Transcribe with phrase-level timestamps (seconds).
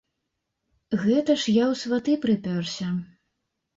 [1.03, 2.87] Гэта ж я ў сваты прыпёрся.